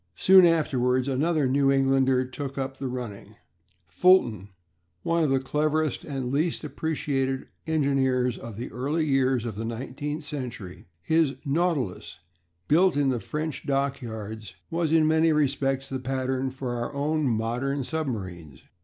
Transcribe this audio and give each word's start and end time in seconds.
Soon 0.15 0.47
afterwards 0.47 1.07
another 1.07 1.47
New 1.47 1.71
Englander 1.71 2.25
took 2.25 2.57
up 2.57 2.77
the 2.79 2.87
running, 2.87 3.35
Fulton 3.85 4.49
one 5.03 5.23
of 5.23 5.29
the 5.29 5.39
cleverest 5.39 6.03
and 6.03 6.31
least 6.33 6.63
appreciated 6.63 7.45
engineers 7.67 8.35
of 8.35 8.57
the 8.57 8.71
early 8.71 9.05
years 9.05 9.45
of 9.45 9.53
the 9.53 9.63
nineteenth 9.63 10.23
century. 10.23 10.87
His 11.03 11.35
Nautilus, 11.45 12.17
built 12.67 12.97
in 12.97 13.09
the 13.09 13.19
French 13.19 13.63
dockyards, 13.67 14.55
was 14.71 14.91
in 14.91 15.05
many 15.07 15.31
respects 15.33 15.87
the 15.87 15.99
pattern 15.99 16.49
for 16.49 16.71
our 16.77 16.91
own 16.95 17.25
modern 17.27 17.83
submarines. 17.83 18.63